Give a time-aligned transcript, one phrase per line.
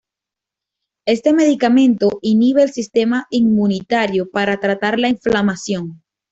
[1.05, 6.01] Este medicamento inhibe el sistema inmunitario para tratar la inflamación.